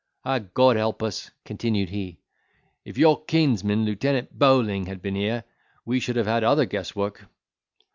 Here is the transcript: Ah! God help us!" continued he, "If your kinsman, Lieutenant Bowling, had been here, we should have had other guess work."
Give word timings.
Ah! 0.25 0.39
God 0.39 0.77
help 0.77 1.03
us!" 1.03 1.29
continued 1.45 1.89
he, 1.89 2.17
"If 2.83 2.97
your 2.97 3.23
kinsman, 3.23 3.85
Lieutenant 3.85 4.33
Bowling, 4.39 4.87
had 4.87 4.99
been 4.99 5.13
here, 5.13 5.43
we 5.85 5.99
should 5.99 6.15
have 6.15 6.25
had 6.25 6.43
other 6.43 6.65
guess 6.65 6.95
work." 6.95 7.27